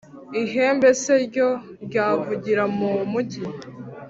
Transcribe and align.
Ihembe 0.41 0.89
se 1.01 1.13
ryo, 1.25 1.49
ryavugira 1.85 2.63
mu 2.77 2.89
mugi, 3.11 3.43